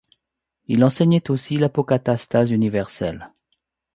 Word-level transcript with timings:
Il 0.65 0.83
enseignait 0.83 1.29
aussi 1.29 1.57
l'apocatastase 1.59 2.49
universelle. 2.49 3.29